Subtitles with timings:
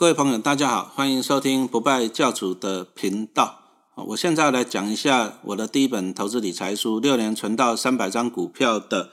[0.00, 3.58] 各位朋友，大家好，欢迎收听不败教主的频道。
[4.06, 9.10] 我现在来讲一下我的第一本投资理财书《六年存到三百张股票》的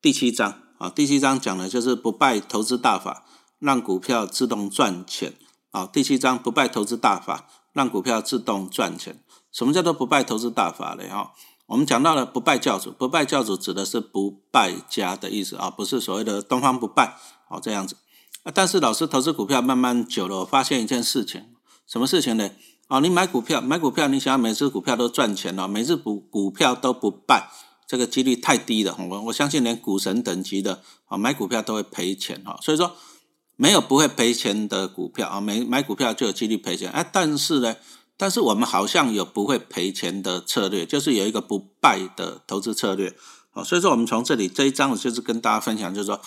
[0.00, 0.88] 第七章啊。
[0.88, 3.26] 第七章讲的就是不败投资大法，
[3.58, 5.34] 让股票自动赚钱
[5.70, 5.84] 啊。
[5.84, 9.22] 第七章不败投资大法，让股票自动赚钱。
[9.52, 11.06] 什么叫做不败投资大法呢？
[11.10, 11.32] 哈，
[11.66, 17.18] 我们讲到了不败教主，不败教主指的是不败家的意思啊，不是所谓的东方不败
[17.50, 17.96] 哦这样子。
[18.42, 21.44] 啊，但是老师投资股票慢慢久了，我发现一件事情，
[21.86, 22.50] 什么事情呢？
[22.88, 27.48] 啊，你买股票，买股票，你想要每只股票都赚钱了，每只股股票都不败，
[27.86, 28.96] 这个几率太低了。
[29.08, 32.58] 我我相信连股神等级的啊，买股票都会赔钱哈。
[32.60, 32.96] 所以说，
[33.56, 36.90] 没有不会赔钱的股票啊，每买股票就有几率赔钱。
[36.90, 37.76] 哎，但是呢，
[38.16, 43.16] 但是我们好像有不会赔钱的策略，就是有一个不败的投资策略。
[43.52, 46.20] 好，所以说我们从这里这一章，我就是跟大家分享，就是说，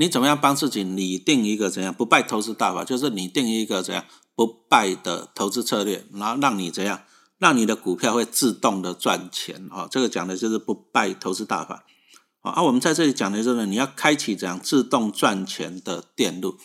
[0.00, 2.82] 你怎么样帮自己拟定一个怎样不败投资大法？
[2.82, 4.02] 就是拟定一个怎样
[4.34, 7.02] 不败的投资策略，然后让你怎样
[7.36, 9.86] 让你的股票会自动的赚钱啊？
[9.90, 11.84] 这个讲的就是不败投资大法
[12.40, 12.62] 啊。
[12.62, 16.56] 我们在这里讲的就是你要开启怎样自动赚钱的电路。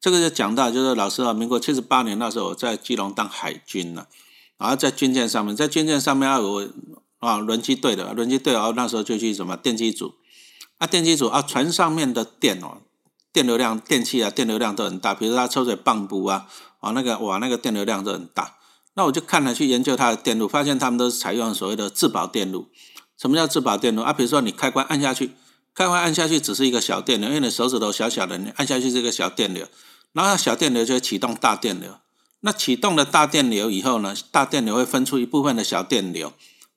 [0.00, 4.06] 这个就讲到就是老师啊，民国七十八年那时候我在基隆当海军呢，
[4.56, 6.70] 然后在军舰上面，在军舰上面啊有
[7.18, 10.14] 啊轮机队的轮机队，然后那时候就去什么电机组。
[10.78, 12.82] 啊，电机组啊，船上面的电哦，
[13.34, 15.12] 电流量、电器啊，电流量都很大。
[15.12, 16.46] 比如它抽水泵布啊，
[16.78, 18.54] 啊那个哇，那个电流量都很大。
[18.94, 22.68] 那我就看了去研究它的电路，发现他们都是采用所谓的自保电路。
[23.18, 24.12] 什么叫自保电路啊？
[24.12, 25.32] 比如说你开关按下去，
[25.74, 29.66] 开关按下去只是一个小电流，因为你手指头小小的，你按下去是一个小电流，
[30.12, 31.96] 然后小电流就会启动大电流。
[32.42, 36.32] 那启动了大电流以后呢，大电流会分出一部分的小电流，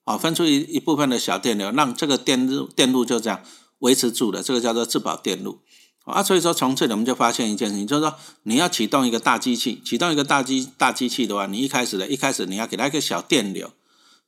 [0.05, 3.43] 啊，分出一一部分的小电流，让这个电路电路就这样。
[3.79, 5.59] 维持住的这个叫做自保电路
[6.07, 13.71] 啊，所以说从这里我们就发现一件事情，就是说你要启动一个大机器，启动一个大机大机器的话，你一开始的一开始你要给它一个小电流，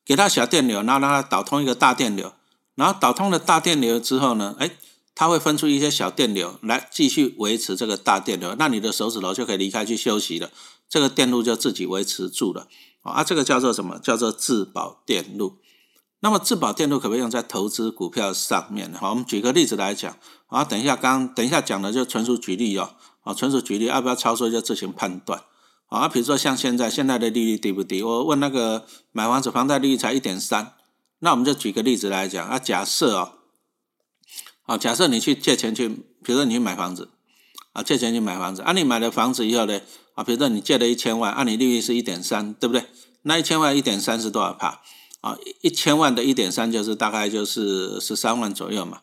[0.06, 2.34] 给它小电流，然后让它导通一个大电流，
[2.76, 4.72] 然后导通了大电流之后呢，哎，
[5.16, 10.52] 它会分出一些小电流来继续维持这个大电流，那你的手指头就可以离开去休息了，
[10.90, 12.68] 这个电路就自己维持住了
[13.04, 13.98] 啊，这个叫做什么？
[14.00, 15.58] 叫做自保电路。
[16.22, 18.92] 那么自保电路可不可以用在投资股票上面？
[18.94, 20.18] 好，我们举个例子来讲。
[20.48, 22.96] 啊，等一下，刚等一下讲的就纯属举例哦。
[23.22, 25.44] 啊，纯属举例，要不要操作就自行判断。
[25.88, 28.04] 啊，比如说像现在现在的利率低不低？
[28.04, 30.74] 我问那个买房子房贷利率才一点三，
[31.20, 32.48] 那我们就举个例子来讲。
[32.48, 33.34] 啊，假设哦，
[34.66, 37.10] 啊，假设你去借钱去，比如说你去买房子，
[37.74, 38.62] 啊，借钱去买房子。
[38.64, 39.80] 啊，你买了房子以后呢，
[40.16, 42.86] 啊，比如说你借了一千万，按你利率是一点三，对不对？
[43.22, 44.82] 那一千万一点三是多少帕？
[45.22, 49.02] 啊，一千万的一点三就是大概就是十三万左右嘛。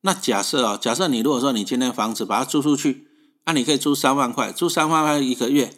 [0.00, 3.06] 那假设啊，假设你如果说你今天房子把它租出去，
[3.44, 5.74] 那你可以租三万块，租三万块一个月，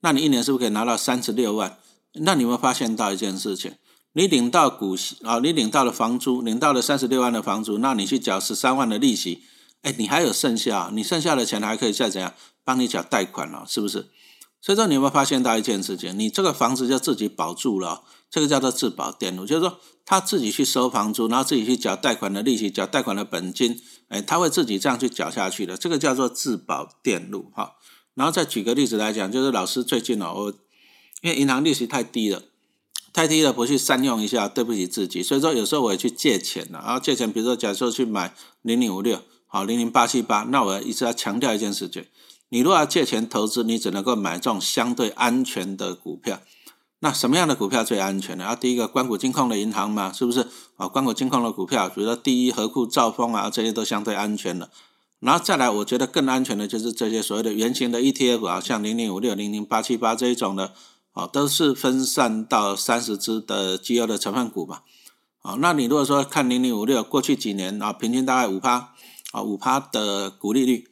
[0.00, 1.78] 那你一年是不是可以拿到三十六万？
[2.14, 3.74] 那你有没有发现到一件事情？
[4.14, 9.42] 你领到股息啊，你领到了房租，领到了三十六万的房租，那你去缴十三万的利息，
[9.82, 12.34] 哎，你还有剩下，你剩下的钱还可以再怎样
[12.64, 14.08] 帮你缴贷款了，是不是？
[14.60, 16.18] 所以说，你有没有发现到一件事情？
[16.18, 27.72] 你这个房子就自己保住了，这个叫做自保电路，就是说他自己去收房租，然后自己去缴贷款的利息、缴贷款的本金，哎，他会自己这样去缴下去的，这个叫做自保电路哈。
[28.14, 30.54] 然后再举个例子来讲，就是老师最近哦，我
[31.22, 32.42] 因为银行利息太低了，
[33.12, 42.04] 太低了不去善用一下，对不起自己，所以说有时候我也去借钱了，然后借钱，比如说假设去买零零五六，好零零八七八，那我一直要强调一件事情。
[42.50, 46.40] 你如果要借钱投资，你只能够买这种相对安全的股票。
[47.00, 48.44] 那什么样的股票最安全呢？
[48.44, 50.48] 啊，第一个，关谷金控的银行嘛，是不是？
[50.76, 54.70] 啊，关谷金控的股票，比如说第一、和库、兆丰啊，这些都相对安全的。
[55.20, 60.72] 然后再来，我觉得更安全的就是这些所谓的圆形的 ETF 啊，像零零五六、零零八七八这一种的，
[61.12, 64.80] 啊，都是分散到三十只的绩优的成分股嘛。
[65.42, 68.94] 啊，那你如果说看零零五六过去几年啊，平均大概五趴，
[69.32, 70.88] 啊，五趴的股利率。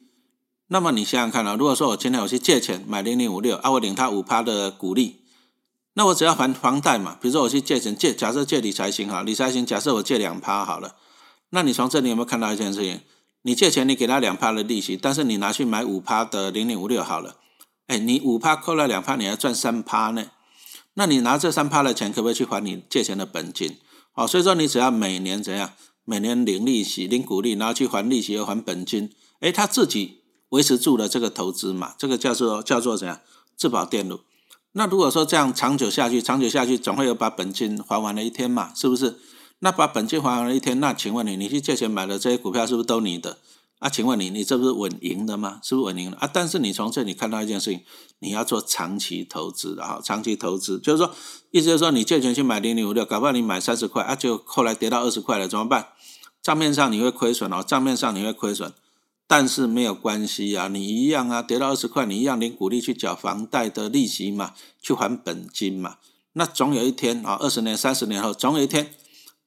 [0.68, 5.20] 那么你想想看啊，如果说我今天我去借钱买零零五六啊，我领它五趴的股利，
[5.98, 7.16] 那我只要还房贷嘛。
[7.20, 10.94] 比如说我去借钱借，假设借理财型哈，理财型假设我借两趴好了，
[11.50, 13.00] 那你从这里有没有看到一件事情？
[13.42, 17.36] 你借钱你给他两趴的利息，但是你拿去买五趴的零零五六好了，
[17.86, 20.26] 哎，你五趴扣了两趴，你还赚三趴呢。
[20.94, 23.78] 那你拿这三趴的钱可不可以去还你借钱的本金？
[24.14, 25.72] 哦，所以说你只要每年怎样，
[26.04, 29.10] 每年领利息、领股利，然后去还利息又还本金，
[29.40, 30.22] 哎，他自己。
[30.50, 33.20] 维持住了这个投资嘛，这个叫做叫做怎样
[33.56, 34.20] 自保电路。
[34.78, 39.16] 那如果说这样长久下去，长久下去总会有把本金还完的一天嘛，是不是？
[39.60, 43.38] 那把本金还完了一天，那请问你，你去借钱买的这些股票是不是都你的？
[43.78, 45.60] 啊，请问你，你这不是稳赢的吗？
[45.62, 46.28] 是不是稳赢的啊？
[46.30, 47.80] 但是你从这里看到一件事情，
[48.18, 51.10] 你要做长期投资的哈，长期投资就是说，
[51.52, 55.88] 意思就是说，你借钱去买零零五六，搞不好你买三十块啊，就后来跌到二十块了，怎么办？
[56.42, 58.70] 账面上你会亏损哦，账面上你会亏损，
[59.26, 65.96] 但是没有关系啊，你一样啊，跌到二十块，你一样领股利去缴房贷的利息嘛，去还本金嘛，
[66.34, 68.94] 那总有一天啊，二十年、三十年后，总有一天。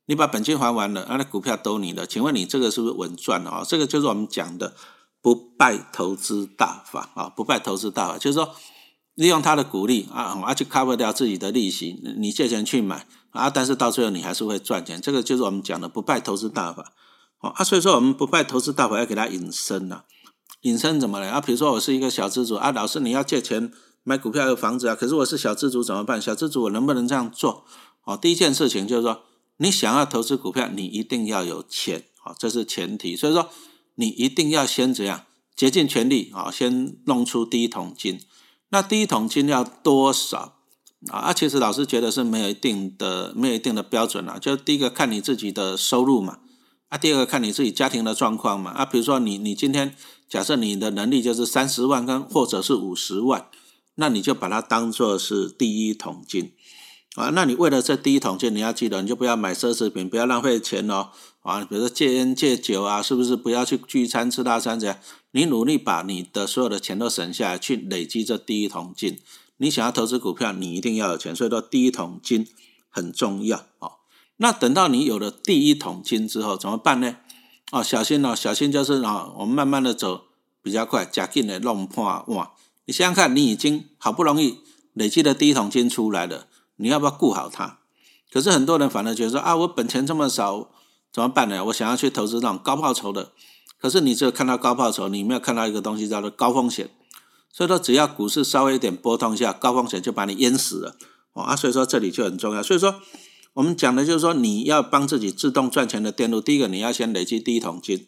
[0.06, 3.64] 你把本金还完了，那股票都你的，请问你这个是不是稳赚啊？
[3.64, 4.74] 这个就是我们讲的
[5.22, 8.56] 不败投资大法啊，不败投资大法，就是说
[9.14, 16.92] 利用它的股利啊，而去 cover 掉自己的利息，你借钱去买啊，但是到最后你还是会赚钱，这个就是我们讲的不败投资大法
[17.40, 17.64] 啊。
[17.64, 20.04] 所以说我们不败投资大法要给它引申呐，
[20.62, 21.30] 隐身怎么了？
[21.30, 23.72] 啊，比如说我是一个小资主啊，老师你要借钱
[24.04, 26.22] 买股票有房子啊，可是我是小资主怎么办？
[26.22, 27.66] 小资主我能不能这样做？
[28.04, 29.24] 哦，第一件事情就是说。
[29.62, 33.14] 你想要投资股票，你一定要有钱，好，这是前提。
[33.18, 33.50] 所以说，
[33.96, 38.22] 你一定要先怎样，竭尽全力啊，先弄出第一桶金。
[38.70, 40.60] 那第一桶金要多少
[41.12, 41.34] 啊？
[41.34, 44.40] 其实老师觉得是没有一定的，没有一定的标准啊。
[44.40, 46.40] 就第一个看你自己的收入嘛，
[46.90, 48.72] 啊，第二个看你自己家庭的状况嘛。
[48.72, 49.96] 啊，比如说你你今天
[50.28, 53.48] 假设你的能力就是三十万跟或者是五十万，
[53.96, 56.52] 那你就把它当做是第一桶金。
[57.16, 61.10] 啊，那你为了这第一桶金，你要记得，你就不要买奢侈品，不要浪费钱哦。
[61.42, 64.98] 啊，比如说戒烟戒酒啊，是不是不要去聚餐吃大餐这样？
[65.32, 69.20] 你努力把你的所有的钱都省下来，去累积这第一桶金。
[69.58, 72.48] 你想要投资股票，你一定要有钱，所以说第一桶金
[72.90, 73.99] 很重要哦。
[74.42, 77.18] 那等到你有了第一桶金之后，怎么办呢？
[77.72, 80.28] 哦，小心哦，小心就是啊，我们慢慢的走
[80.62, 82.52] 比较快，加紧的弄破哇。
[82.86, 84.60] 你想想看，你已经好不容易
[84.94, 86.48] 累积的第一桶金出来了。
[86.78, 87.80] 你要不要顾好它？
[88.32, 90.70] 可是很多人反而觉得说啊，我本钱这么少，
[91.12, 91.66] 怎么办呢？
[91.66, 93.34] 我想要去投资那种高报酬的，
[93.78, 96.90] 可是你只有看到高报酬，你没有看到一个东西叫做高风险。
[97.52, 100.96] 所以说，只要股市稍微一点波动一下，高风险就把你淹死了
[101.34, 101.56] 啊！
[101.56, 102.64] 所以说这里就很重要。
[102.64, 103.02] 所以说
[103.54, 108.08] 我们讲的就是说，你要帮自己自动赚钱的电路，第一个你要先累积第一桶金，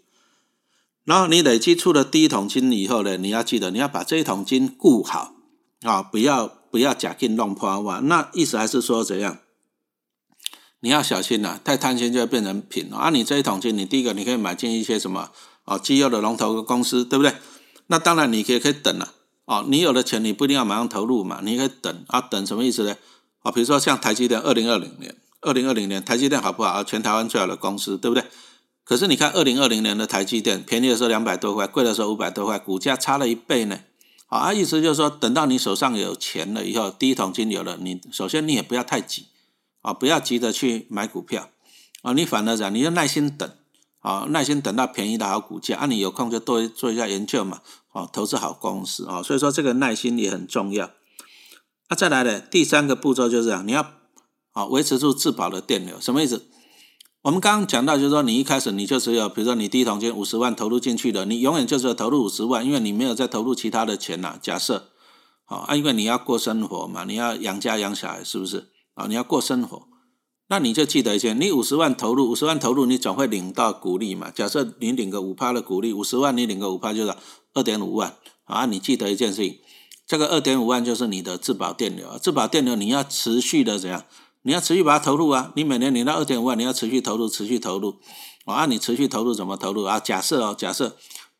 [1.03, 5.35] 然后你累积出了第一桶金以后呢，你要记得你要把这一桶金顾好
[5.81, 6.57] 啊，不要。
[6.71, 9.39] 不要假进弄破哇，那意思还是说怎样？
[10.79, 13.09] 你要小心呐，太贪心就会变成品啊！
[13.09, 15.31] 你这一桶金，你第一个你可以买进一些什么
[15.65, 15.77] 啊？
[15.77, 17.33] 机油的龙头公司，对不对？
[17.87, 19.13] 那当然你可以可以等了
[19.43, 19.65] 啊！
[19.67, 22.95] 你有了钱，你不一定要马上投入嘛，你可以等啊，等什么意思呢？
[23.41, 26.83] 啊，比如说像台积电，二零二零年，二零二零年台积电好不好？
[26.83, 28.23] 全台湾最好的公司，对不对？
[28.83, 33.79] 可是你看二零二零年的台积电，便宜的时候两百多块，贵的时候五百多块，股价差了一倍呢。
[34.27, 39.25] 啊，意思就是说，等到你手上有钱了以后，第一桶金有了，你首先你也不要太急，
[39.81, 41.49] 啊，不要急着去买股票，
[42.01, 43.49] 啊，你反而讲，你要耐心等，
[43.99, 47.59] 啊，耐心等到便宜的好股价，啊，你有空就多做一下研究嘛，
[47.91, 50.91] 啊，投资好公司，啊，所以说这个耐心也很重要。
[51.89, 53.85] 那再来的第三个步骤就是这样，你要
[54.51, 56.47] 啊维持住自保的电流，什么意思？
[57.23, 64.39] 我们刚刚讲到，就是说你一开始你就只有，比如说你第一桶金五十万投入进去的，你永远就是投入五十万，因为你没有再投入其他的钱呐。
[64.41, 64.89] 假设，
[65.45, 69.05] 好啊，因为你要过生活嘛，你要养家养小孩，是不是啊？
[69.07, 69.83] 你要过生活，
[70.47, 74.31] 那你就记得一件，你五十万投入，五十万投入，你总会领到股利嘛。
[74.31, 77.13] 假设你领个五趴的股利，五十万你领个五趴就是
[77.53, 78.65] 二点五万啊。
[78.65, 79.59] 你记得一件事情，
[80.07, 84.03] 这个二点五万就是你的自保电流，自保电流你要持续的怎样？
[84.43, 85.51] 你要持续把它投入啊！
[85.55, 87.99] 你每年领到二点五万，你要持续投入，持续投入。
[88.45, 89.99] 我按你持续投入怎么投入啊？
[89.99, 90.95] 假设哦，假设，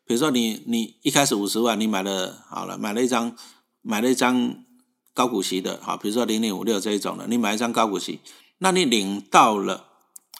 [0.06, 3.34] 比如说你你一开始五十万，你买了好了，买了一张
[3.80, 4.54] 买了一张
[5.12, 8.20] 高股息的，好，比如说零零五六这一种的，你买一张高股息，
[8.58, 9.86] 那你领到了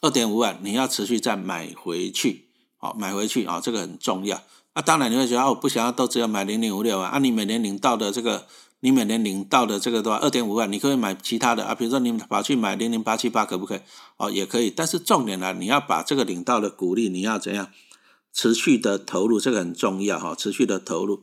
[0.00, 4.40] 二点五万，你要持续再买回去，好，买回去啊，这个很重要。
[4.74, 8.46] 那当然你会觉得哦，不想要都只有买零零五六啊，按你每年领到的这个。
[8.84, 13.80] 你每年领到的这个的话，二点五万，你可以买其他的啊，比如说你跑去买零零八七八，可不可以？
[14.16, 14.70] 哦，也可以。
[14.70, 17.68] 但是重点呢，你要把这个领到的股利，你要怎样
[18.32, 21.22] 持续的投入，这个很重要哈，持续的投入。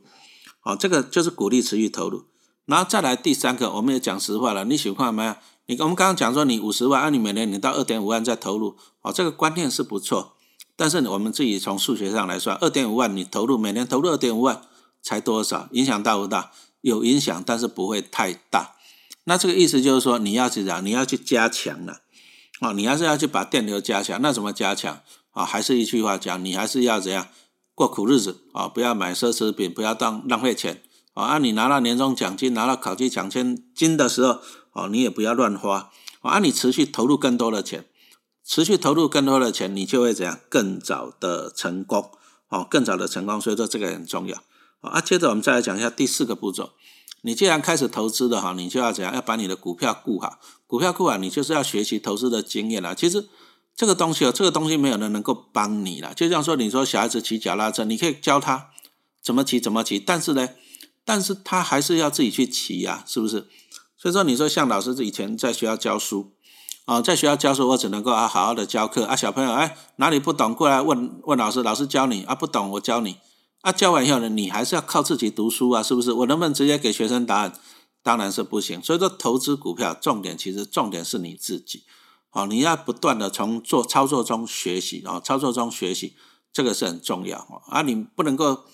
[0.60, 2.24] 好，这个就是鼓励持续投入。
[2.64, 5.34] 然后再来第三个，我们也讲实话了，你喜欢没有？
[5.66, 10.32] 你我们刚刚讲说你五十万，按你每年领到二点五万再投入，哦，这个观念是不错。
[10.76, 14.62] 但是我们自己从数学上来算，二点五万你投入，每年投入二点五万，
[15.02, 15.68] 才多少？
[15.72, 16.52] 影响大不大？
[16.80, 18.76] 有影响，但是不会太大。
[19.24, 22.00] 那这个意思就是说，你要去讲，你要去加强了，
[22.60, 24.20] 啊，你还是要去把电流加强。
[24.22, 25.00] 那怎么加强？
[25.32, 27.28] 啊，还是一句话讲，你还是要怎样
[27.74, 28.66] 过苦日子啊？
[28.66, 30.82] 不要买奢侈品，不要当浪费钱
[31.14, 31.24] 啊。
[31.24, 34.40] 啊，你拿到年终奖金、拿到考绩奖金金的时候，
[34.72, 35.90] 哦，你也不要乱花
[36.22, 36.38] 啊。
[36.40, 37.86] 你持续投入更多的钱，
[38.44, 42.10] 持续投入更多的钱，你就会怎样更早的成功
[42.48, 44.42] 哦，更早的成功，所以说这个很重要。
[44.80, 46.70] 啊，接着我们再来讲一下第四个步骤。
[47.22, 49.14] 你既然开始投资的哈，你就要怎样？
[49.14, 50.38] 要把你的股票顾好。
[50.66, 52.94] 股票顾好，你就是要学习投资的经验啦。
[52.94, 53.28] 其实
[53.76, 56.14] 这个东西哦，这个东西没有人能够帮你了。
[56.14, 58.70] 就像说，你说小孩子骑脚踏车，你可以教他
[59.22, 60.48] 怎么骑，怎么骑，但是呢，
[61.04, 63.46] 但是他还是要自己去骑呀，是不是？
[63.98, 66.32] 所以说，你说像老师以前在学校教书
[66.86, 73.16] 啊，在学校教书，我只能够啊好好的教课啊，小朋友哎哪里不懂过来问问老师，老师教你啊，不懂我教你。
[73.62, 76.12] 啊，教完以后呢，你还是要靠自己读书啊，是不是？
[76.12, 77.52] 我能不能直接给学生答案？
[78.02, 78.82] 当然是不行。
[78.82, 81.84] 所以说，投资股票重点其实重点是你自己，
[82.30, 86.14] 好，你要不断的从做操作中学习啊，操作中学习，
[86.50, 87.82] 这个是很重要啊。
[87.82, 88.64] 你不能够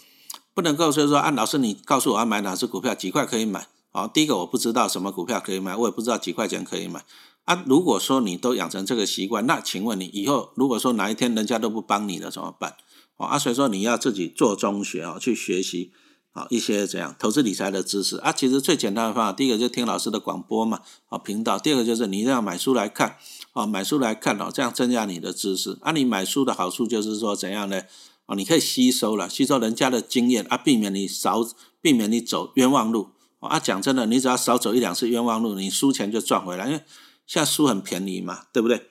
[0.54, 3.66] 不能够就是说，啊，老师你告诉我要买哪只股票，几块可以买？
[3.90, 7.04] 好，第一个我不知道什么股票可以买，我也不知道几块钱可以买
[7.44, 7.64] 啊。
[7.66, 12.76] 如果说你都养成这个习惯，那请问你以后如果说哪一天人家都不帮你了怎么办？
[13.16, 15.92] 啊，所以说你要自己做中学啊，去学习
[16.32, 18.30] 啊一些怎样投资理财的知识啊。
[18.30, 23.16] 其实最简单的方法，第一个就听老师的广播嘛，啊频道；第二个就是你一定要买书来看，
[23.52, 25.78] 啊买书来看哦，这样增加你的知识。
[25.80, 27.82] 啊，你买书的好处就是说怎样呢？
[28.26, 31.46] 啊，你可以吸收了，吸收人家的经验啊，避免你少，
[31.80, 33.10] 避免你走冤枉路。
[33.38, 36.80] 啊，讲真的，你只要少走一两次冤枉路，你输钱就赚回来，因为
[37.26, 38.88] 现在书很便宜嘛，对不对？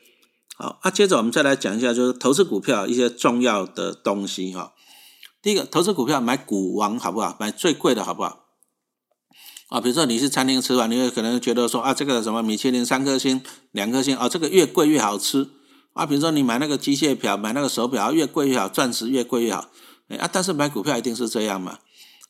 [0.57, 4.73] 好，那接着我们再来讲一下，就是投资股票一些重要的东西哈。
[5.41, 7.35] 第一个，投资股票买股王好不好？
[7.39, 8.45] 买最贵的好不好？
[9.67, 15.49] 啊，比如说你是餐厅吃饭，你会可能觉得说啊，这个什么米其林三颗星、两颗星啊，这个越贵越好吃
[15.93, 16.05] 啊。
[16.05, 19.69] 比如说你买那个机械表、买那个手表，越贵越好，钻石越贵越好。
[20.07, 21.79] 哎啊，但是买股票一定是这样嘛？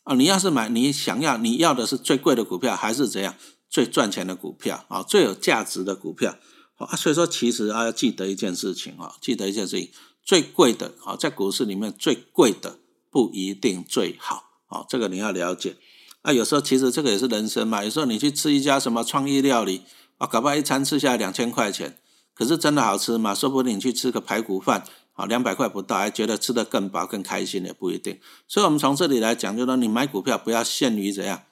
[0.04, 3.36] 啊，你要是买你想要你要的是最贵的股票，还是怎样
[3.70, 5.04] 最赚钱的股票啊？
[5.04, 6.36] 最有价值的股票？
[6.78, 9.92] 啊，所以说其实啊，要记得一件事情啊，记得一件事情，
[10.24, 12.80] 最贵的啊，在股市里面最贵的
[13.10, 15.78] 不一定最好啊，这个你要了解。
[16.22, 19.84] 啊，有时候其实这个也是人生嘛，有时候你去吃一家什么创意料理
[20.18, 21.98] 啊，搞不好一餐吃下来两千块钱，
[22.34, 23.34] 可是真的好吃吗？
[23.34, 28.20] 说不定你去吃个排骨饭啊，两百块不到，还觉得吃得更饱更开心也不一定。
[28.50, 31.44] 所以我们从这里来讲，就说你买股票不要限于怎样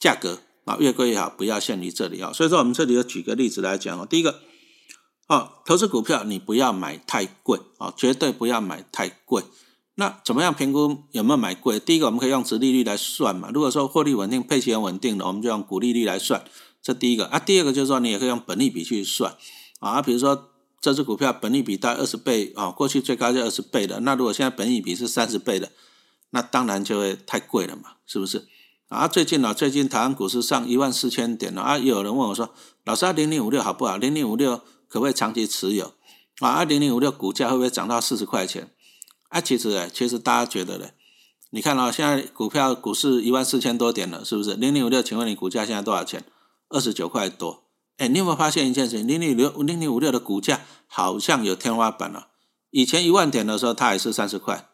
[0.00, 2.32] 价格啊，越贵越好，不要限于这里啊。
[2.32, 4.40] 所以说我们这里要举个例子来讲哦，第一个。
[5.26, 9.42] 哦，投资股票你不要买太贵哦，绝对不要买太贵。
[9.94, 11.78] 那怎么样评估有没有买贵？
[11.78, 13.48] 第一个，我们可以用殖利率来算嘛。
[13.54, 16.44] 如果说获利稳定、配息很稳定的，我们就用股利率来算。
[16.82, 19.34] 这第一个啊，第二个就是说你也可以用本利比去算
[19.78, 20.02] 啊。
[20.02, 20.50] 比如说
[20.80, 24.00] 这只股票本利比大概二十倍啊，过去最高就二十倍的。
[24.00, 25.70] 那如果现在本利比是三十倍的，
[26.30, 28.48] 那当然就会太贵了嘛，是不是？
[28.88, 32.50] 啊，最近呢，最近台湾股市上一万四千点了啊，有人问我说，
[32.84, 33.96] 老师，零零五六好不好？
[33.96, 34.60] 零零五六。
[34.94, 35.92] 可不可以长期持有
[36.38, 36.50] 啊？
[36.50, 38.70] 二零零五六股价会不会涨到四十块钱？
[39.28, 40.90] 啊，其实哎，其实大家觉得呢？
[41.50, 44.54] 你看啊，现在股票股市一万四千多点了，是不是？
[44.54, 46.22] 零零五六，请问你股价现在多少钱？
[46.68, 47.64] 二十九块多。
[47.96, 49.08] 哎，你有没有发现一件事情？
[49.08, 52.28] 零零六零零五六的股价好像有天花板了。
[52.70, 54.68] 以前一万点的时候，它还是三十块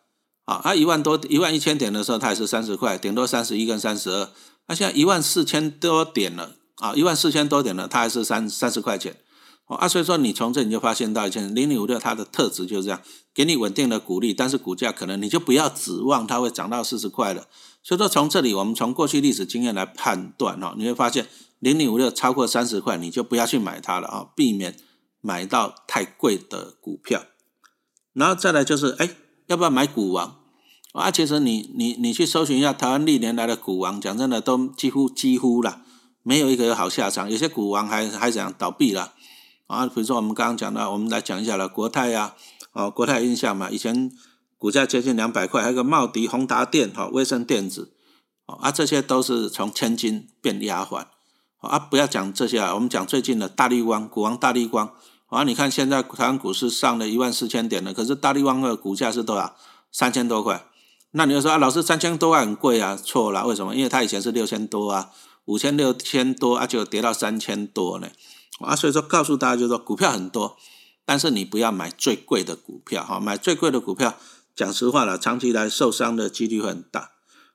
[0.45, 0.61] 啊。
[0.63, 4.29] 啊，一万多一万一千点的时候，它也是三十块，顶多三十一跟三十二。
[4.67, 9.17] 那现在一万四千多点了啊，一万四千多点了，它还是三三十块钱。
[9.77, 13.01] 啊，所以说你从这你就发现到一件零零五六它的特质就是这样，
[13.33, 17.47] 给你稳定的股利，但是股价可能你就不要指望它会涨到四十块了。
[17.83, 21.29] 所以说从这里我们从过去历史经验来判断哈，你会发现
[21.61, 24.77] 零零五六超过三十块你就不要去买它了啊，避免
[25.21, 27.23] 买到太贵的股票。
[28.13, 29.11] 然后再来就是哎，
[29.47, 30.37] 要不要买股王
[30.93, 31.11] 啊？
[31.13, 35.83] 其实你你你去搜寻一下台湾历年来的股王，讲真的都几乎几乎了，
[36.25, 39.15] 没有一个有好下场，有些股王还还怎样倒闭了。
[39.71, 42.35] 啊，比如说我们刚刚讲到，我们来讲一下了，国泰呀，
[42.73, 44.11] 哦，国泰印象嘛，以前
[44.59, 47.93] 股价接近两百块，还有个茂迪、宏达电、哈、威盛电子，
[48.47, 51.05] 哦啊，这些都是从千金变丫鬟，
[51.61, 54.93] 啊，不要讲这些啊，我们讲最近的大力光，股王大力光，
[55.29, 59.55] 啊，你看现在台湾股市上了一万四千点了，可是大力光的股价是多少？
[59.93, 60.67] 三千多块，
[61.13, 63.75] 那你就说啊，老师三千多块很贵啊，错了，为什么？
[63.75, 65.11] 因为它以前是六千多啊，
[65.47, 68.09] 五千六千多啊，就跌到三千多呢。
[68.59, 70.57] 啊，所以说告诉大家，就是说股票很多，
[71.07, 74.17] 但是你不要买最贵的股票哈，买最贵的股票，
[74.55, 77.13] 讲实话了，长期来受伤的几率会很大。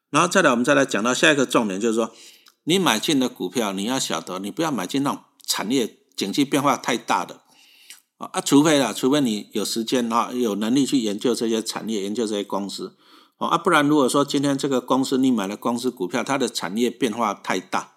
[0.10, 2.12] 然后再来，我们再来讲到下一个重点，就是说
[2.64, 7.42] 你买进的股票，你要晓得，你不要买进那种产业景气变化太大的
[8.18, 12.96] 啊，除非啦，除非你有时间哈，有能力去研究这些产业，研究这些公司
[13.38, 17.95] 啊，不然如果说今天这个公司你买了公司股票，它的产业变化太大。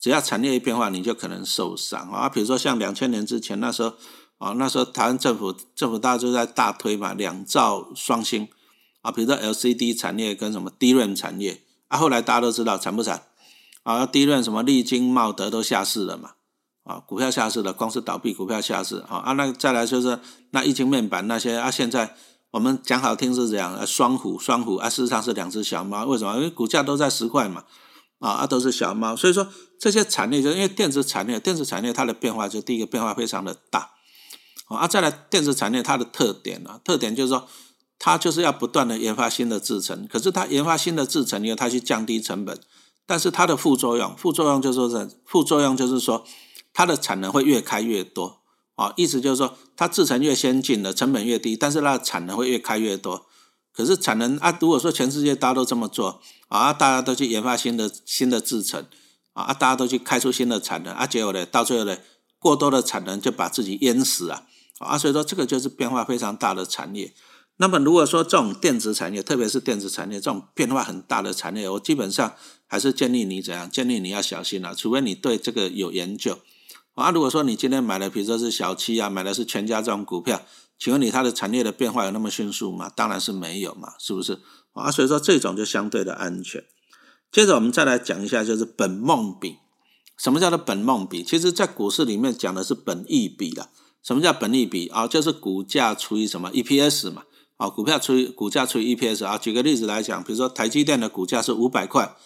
[0.00, 2.26] 只要产业一变化，你就可能受伤啊！
[2.28, 3.92] 比如说像两千年之前那时候
[4.38, 8.48] 啊，那时候台湾政府政府大家都在大推嘛，两兆双星
[9.02, 13.24] 啊，比如说 LCD 产业跟什么 DRAM 产业啊，后来大家都知道惨不惨
[13.82, 16.30] 啊？DRAM 什么利金、茂德都下市了嘛，
[16.84, 20.18] 啊，股票下市了，公司倒闭，股票下市啊啊，那再来就是
[20.52, 22.16] 那液晶面板那些啊，现在
[22.52, 26.36] 我们讲好听是这样，双虎双虎啊，事实上是两只小猫，为什么？
[26.36, 27.64] 因为股价都在十块嘛，
[28.20, 29.48] 啊啊都是小猫，所以说
[29.78, 33.90] 这些产业就因为电子产业，电子产业它的变化就第一个变化非常的大。
[34.68, 36.80] 啊，再来电子产业它的特点呢？
[36.84, 37.48] 特点就是说，
[37.98, 40.06] 它就是要不断的研发新的制程。
[40.06, 42.56] 可是它研发新的制程，因为它去降低成本，
[43.04, 46.24] 但是它的副作用，副作用就是说，副作用就是说，
[46.72, 48.42] 它的产能会越开越多。
[48.76, 53.26] 啊，意思就是说，它制程越先进的成本越低，但是它的产能会越开越多。
[53.80, 58.84] 可是产能啊，如果说全世界大家都这么做，啊，大家都去研发新的新的制程，
[59.32, 61.96] 啊，大家都去开出新的产能，啊，结果呢，到最后呢，
[62.38, 64.42] 过多的产能就把自己淹死啊。
[64.78, 67.12] 啊，所以说这个就是变化非常大的产业。
[67.58, 72.34] 那么如果说这种电子产业，特别是电子产业这种变化很大的产业，我基本上
[72.66, 73.70] 还是建议你怎样？
[73.70, 76.38] 建议你要小心了，除非你对这个有研究。
[76.94, 80.40] 啊，如果说你今天买的，比如说是小七啊，买的是全家这种股票，
[80.80, 82.90] 请问你它的产业的变化有那么迅速吗？
[82.96, 84.40] 当然是没有嘛，是不是？
[84.72, 86.64] 啊，所以说这种就相对的安全。
[87.30, 89.58] 接着我们再来讲一下，就是本梦比。
[90.16, 91.22] 什么叫做本梦比？
[91.22, 93.68] 其实在股市里面讲的是本益比的。
[94.02, 95.06] 什么叫本益比啊？
[95.06, 97.24] 就是股价除以什么 EPS 嘛？
[97.58, 99.36] 啊，股票除以股价除以 EPS 啊。
[99.36, 102.16] 举个例子来讲，比如说台积电的股价是五百块，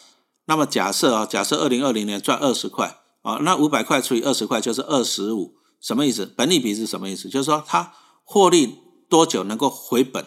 [0.47, 6.25] 那么假设啊，假设二零二零年赚二十块啊，那五百块除以二十块就是二十五，什么意思？
[6.37, 7.29] 本益比是什么意思？
[7.29, 7.93] 就是说它
[8.25, 8.79] 获利
[9.09, 10.25] 多久能够回本？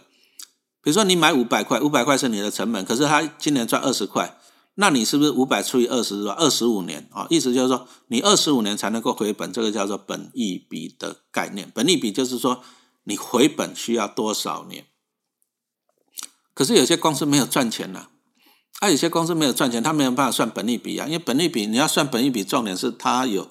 [0.82, 4.40] 比如说你买五百块，五百块是你的成本，可是他今年赚二十块。
[4.80, 6.36] 那你是不是五百除以二十是吧？
[6.38, 11.72] 二十五年啊，意思就是说你二十五年才能够回本，这个叫做本益比的概念。
[11.74, 12.62] 本益比就是说
[13.06, 14.86] 你回本需要多少年？
[16.54, 18.10] 可是有些公司没有赚钱了，
[18.80, 23.50] 啊，有些公司没有赚钱，他没有办法算本益比啊，因为本益比你要算本益比，重点是它有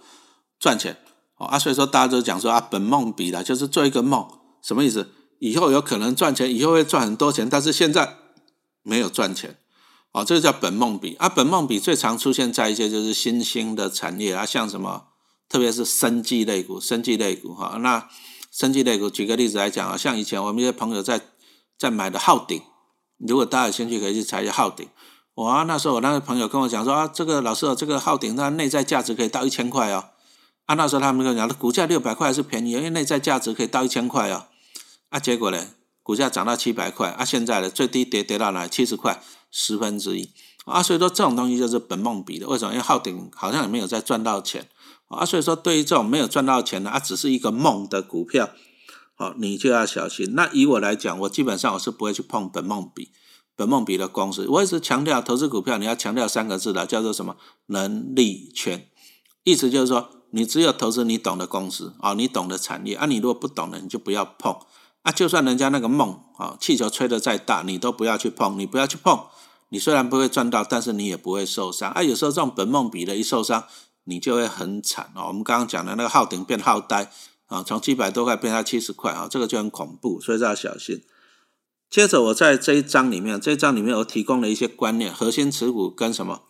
[0.60, 0.96] 赚钱
[1.38, 4.28] 哦啊，所以说大家都讲说啊，本梦比的，就是做一个梦，
[4.66, 5.08] 什么意思？
[5.38, 8.16] 以后有可能赚钱，以后会赚很多钱，但是现在
[8.82, 9.58] 没有赚钱。
[10.10, 15.04] 哦，这个叫本梦比啊，本梦比最常出现在一些就是新兴的产业啊，像什么，
[15.48, 17.76] 特别是生技类股、生技类股哈。
[17.80, 18.08] 那
[18.50, 21.20] 生技类股，举个例子来讲啊，像以前我们一些朋友在
[21.78, 22.60] 在买的昊鼎，
[23.18, 24.88] 如果大家有兴趣，可以去查一下昊鼎。
[25.34, 30.06] 我那时候我那个朋友跟我讲说啊，这个老师，这个昊鼎它内在价值可以到一千块哦。
[30.64, 34.46] 啊，那时候他们跟我讲，股价六百块是便宜，因为内在价值可以到一千块哦。
[35.16, 35.68] 啊，结果呢，
[36.02, 38.68] 股价涨到七百块，啊，现在呢最低跌跌到哪？
[38.68, 39.22] 七十块。
[39.58, 40.28] 十分之一
[40.66, 42.46] 啊，所以说这种东西就是本梦比的。
[42.46, 42.72] 为什么？
[42.72, 44.68] 因为昊鼎好像也没有再赚到钱
[45.08, 48.50] 啊，所以说对于这种没有赚到钱的，它只是一个梦的股票，
[49.14, 50.34] 好，你就要小心。
[50.34, 53.12] 那以我来讲，我基本上我是不会去碰本梦比、
[53.54, 54.46] 本梦比的公司。
[54.46, 57.36] 我一直强调，投资股票你要强调三个字的，叫做什么？
[57.66, 58.90] 能力圈。
[59.44, 64.54] 意思就是说，你只有投资你懂的公司啊，你懂的产业啊，你如果不懂的，你就不要碰
[65.06, 65.12] 啊。
[65.12, 69.26] 就算人家那个梦啊，气球吹得再大，你都不要去碰，你不要去碰。
[69.68, 72.02] 你虽然不会赚到，但是你也不会受伤啊。
[72.02, 73.64] 有时候这种本梦比的一受伤，
[74.04, 75.26] 你就会很惨哦。
[75.28, 77.10] 我们刚刚讲的那个耗顶变耗呆
[77.46, 81.02] 啊，从七百多块变到七十块啊，这个就很恐怖，所以要小心。
[81.90, 86.42] 接着我在这一章里面，这一章里面我提供了一些观念，核心持股跟什么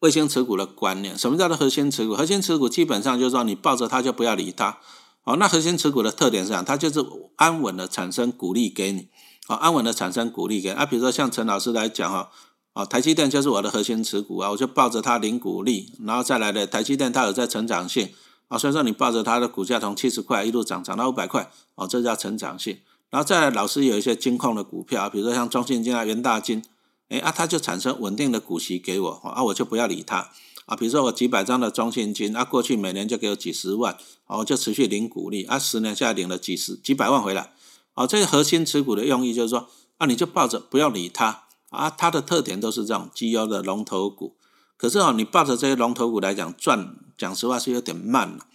[0.00, 1.16] 卫星持股的观念。
[1.16, 2.14] 什么叫做核心持股？
[2.14, 4.78] 核心持股基本上就是说你抱着它就不要理它。
[5.24, 6.62] 哦，那核心持股的特点是啥？
[6.62, 7.04] 它就是
[7.36, 9.08] 安稳的产生股利给你，
[9.46, 10.86] 好，安稳的产生股利给啊。
[10.86, 12.30] 比如说像陈老师来讲哈。
[12.72, 18.10] 啊，台积电就是我的核心持股啊，我就抱着它领股利，然后再来的台积电它有在成长性
[18.46, 22.78] 啊，所以说你抱着它的股价从七十块一路涨涨到五百块，哦，这叫成长性。
[23.10, 26.62] 然后再来，老师有一些金控的股票啊，比如说像中信金啊、元大金，
[27.08, 30.30] 哎啊，它就产生稳定的股息给我啊，我就不要理它
[30.70, 30.76] 啊。
[30.76, 37.52] 比如说我几百张的中信金啊，过去每年就给我几十万，哦就持续领股利啊，十年下来领了几十几百万回来。
[37.94, 41.44] 哦，这个核心持股的用意就是说，啊，你就抱着不要理它。
[41.70, 44.34] 啊，它的特点都是这种绩优的龙头股，
[44.76, 48.46] 可是哦，你抱着这些龙头股来讲赚，讲实话是有点慢了。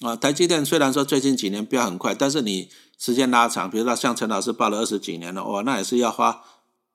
[0.00, 6.42] 啊，台积电虽然说最近几年飙很快，但是你时间拉长，比如说像陈老师抱了二十几年了，哇，那也是要花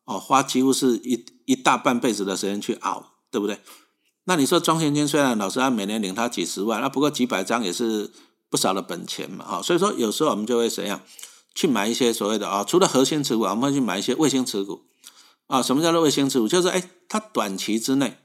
[0.05, 3.57] 哦，花几乎是一一大半辈子的时间去熬，对不对？
[4.25, 8.11] 那你说庄先金虽然老师按每年领他几十万，那不过几百张也是
[8.49, 11.01] 不少的本钱嘛，哈，所以说有时候我们就会怎样
[11.53, 14.83] 去买一些所谓的啊，除了核心持股，我们会去买一些卫星持股。
[15.47, 16.47] 啊，什么叫做卫星持股？
[16.47, 18.17] 就是哎，它短期之内，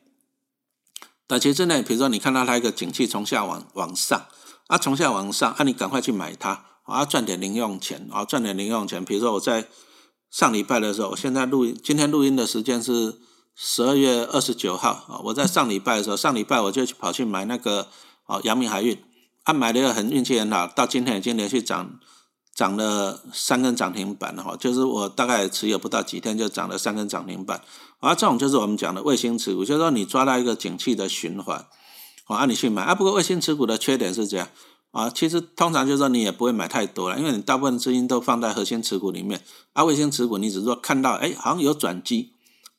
[1.27, 4.27] 短期之内，比如说你看到它一个景气从下往往上，
[4.69, 9.05] 啊，从下往上，啊，你赶快去买它，啊，赚点零用钱，啊，赚点零用钱。
[9.05, 9.69] 比如说我在
[10.31, 13.17] 上礼拜的时候，我现在录音，今天录音的时间是
[13.61, 15.21] 十二月二十九号啊。
[15.25, 17.89] 我在上礼拜的时候，上礼拜我就去跑去买那个
[18.27, 18.97] 哦，阳明海运，
[19.43, 21.99] 啊，买了很运气很好，到今天已经连续涨
[22.55, 24.57] 涨了三根涨停板了哈。
[24.57, 27.61] 就是我大概持有不到几天就涨了三根涨停板，
[27.99, 31.67] 啊，这种就是我们讲的卫星持股，就是说你抓到一个景气的循环，
[32.29, 32.95] 我啊，你去买啊。
[32.95, 34.49] 不过卫星持股的缺点是这样。
[34.91, 39.45] 啊，其实通常就是说你也不会买太多了，因为你大部分资金都放在核心持股里面。
[39.75, 42.33] 啊，卫星持股你只是说看到，哎，好像有转机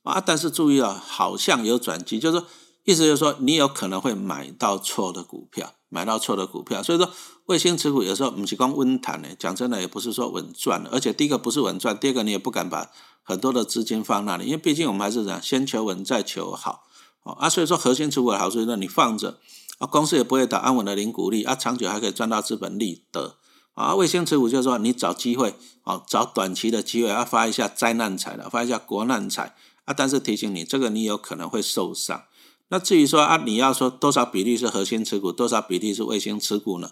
[0.04, 2.48] 啊，但是注意啊，好像有转机，就是说
[2.84, 6.82] 意思就是说你有可能会买到错的股票，买到错的股票。
[6.82, 7.10] 所以说
[7.46, 12.90] 卫星持股有时候不是光温谈的，讲真的也不是说稳赚的，而且第一个不是稳赚，第二个你也不敢把
[13.24, 16.84] 很多的资金放那里，因为毕竟我们还是讲先求稳再求好。
[17.24, 19.38] 啊，所以说核心持股好处就是你放着。
[19.78, 23.36] 啊，公司也不会打安稳的零股利，啊，长久还可以赚到资本利得。
[23.76, 29.56] 啊，卫星持股就是说你找机会，啊，找短期的机会，要发一下灾难财了，发一下国难财。
[29.89, 32.25] 啊，但是提醒你，这个你有可能会受伤。
[32.67, 36.91] 那至于说啊，你要说多少比例是核心持股，多少比例是卫星持股呢？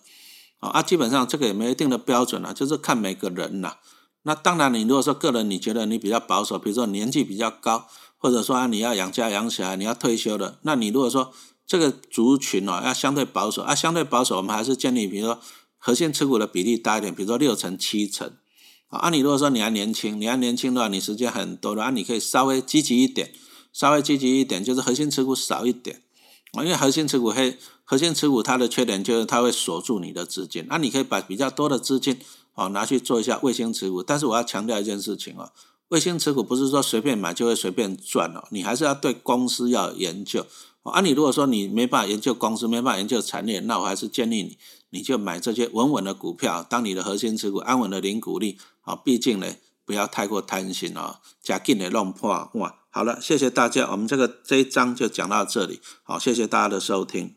[0.59, 3.75] 啊，基本上这个也没一定的标准啊，就是看每个人呐。
[4.23, 11.33] 那当然，你如果说个人你觉得你比较保守，比如说年纪比较高，或者说啊你要养家养小孩，你要退休的，那你如果说。
[11.69, 15.37] 这个族群哦，要相对保守啊，相对保守，我们还是建议，比如说
[15.77, 18.31] 核心持股的比例大一点，比如说六成、七成
[18.87, 19.09] 啊。
[19.09, 23.31] 你如果说你还年轻，你还年轻的话，你时间很多的话，你可以稍微积极一点，
[23.71, 26.01] 稍微积极一点，就是核心持股少一点
[26.53, 26.63] 啊。
[26.63, 30.65] 因为核心持股黑，核心持股它的缺点就是它会锁住你的资金。
[30.67, 32.19] 那你可以把比较多的资金
[32.55, 35.51] 哦拿去做一下卫星持股，但是我要强调一件事情哦，
[35.89, 40.45] 卫星持股不是说随便买就会随便赚哦，你还是要对公司要研究。
[40.83, 44.57] 啊，你如果说你没办法研究公司，没办法研究产业，那我还是建议你，
[44.91, 48.57] 你就买这些稳稳的股票，当你的核心持股，安稳的零股利。
[48.87, 49.45] 啊，毕竟呢，
[49.85, 52.75] 不要太过贪心啊，加紧的弄破哇。
[52.89, 55.79] 好了，谢谢大家，我们这个这一章就讲到这里。
[56.01, 57.36] 好，谢谢大家的收听。